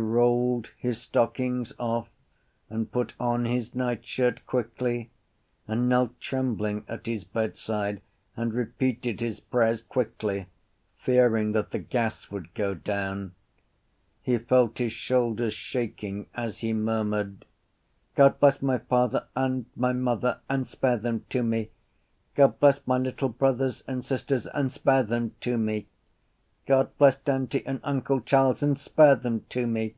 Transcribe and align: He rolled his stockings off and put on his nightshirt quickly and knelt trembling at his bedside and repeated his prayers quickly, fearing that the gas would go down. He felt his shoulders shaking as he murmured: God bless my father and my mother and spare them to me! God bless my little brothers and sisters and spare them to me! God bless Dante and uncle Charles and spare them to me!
He 0.00 0.06
rolled 0.06 0.70
his 0.78 0.98
stockings 1.02 1.74
off 1.78 2.08
and 2.70 2.90
put 2.90 3.12
on 3.20 3.44
his 3.44 3.74
nightshirt 3.74 4.46
quickly 4.46 5.10
and 5.68 5.90
knelt 5.90 6.18
trembling 6.18 6.86
at 6.88 7.04
his 7.04 7.24
bedside 7.24 8.00
and 8.34 8.54
repeated 8.54 9.20
his 9.20 9.40
prayers 9.40 9.82
quickly, 9.82 10.46
fearing 10.96 11.52
that 11.52 11.70
the 11.70 11.78
gas 11.78 12.30
would 12.30 12.54
go 12.54 12.72
down. 12.74 13.34
He 14.22 14.38
felt 14.38 14.78
his 14.78 14.92
shoulders 14.92 15.54
shaking 15.54 16.28
as 16.34 16.60
he 16.60 16.72
murmured: 16.72 17.44
God 18.14 18.40
bless 18.40 18.62
my 18.62 18.78
father 18.78 19.28
and 19.36 19.66
my 19.76 19.92
mother 19.92 20.40
and 20.48 20.66
spare 20.66 20.96
them 20.96 21.26
to 21.28 21.42
me! 21.42 21.70
God 22.34 22.58
bless 22.58 22.86
my 22.86 22.96
little 22.96 23.28
brothers 23.28 23.84
and 23.86 24.02
sisters 24.02 24.46
and 24.46 24.72
spare 24.72 25.02
them 25.02 25.34
to 25.40 25.58
me! 25.58 25.88
God 26.66 26.96
bless 26.98 27.16
Dante 27.16 27.64
and 27.66 27.80
uncle 27.82 28.20
Charles 28.20 28.62
and 28.62 28.78
spare 28.78 29.16
them 29.16 29.44
to 29.48 29.66
me! 29.66 29.96